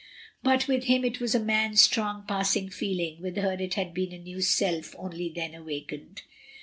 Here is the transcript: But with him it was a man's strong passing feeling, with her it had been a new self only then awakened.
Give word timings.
But 0.41 0.67
with 0.67 0.85
him 0.85 1.05
it 1.05 1.19
was 1.19 1.35
a 1.35 1.39
man's 1.39 1.79
strong 1.79 2.25
passing 2.27 2.71
feeling, 2.71 3.21
with 3.21 3.37
her 3.37 3.53
it 3.53 3.75
had 3.75 3.93
been 3.93 4.13
a 4.13 4.17
new 4.17 4.41
self 4.41 4.95
only 4.97 5.29
then 5.29 5.53
awakened. 5.53 6.23